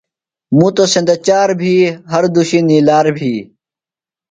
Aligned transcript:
مُتوۡ 0.57 0.89
سینتہ 0.93 1.15
چار 1.27 1.49
بھی، 1.59 1.73
ہر 2.11 2.23
دُشیۡ 2.35 2.65
نِیلار 2.67 3.07
بھی 3.17 3.33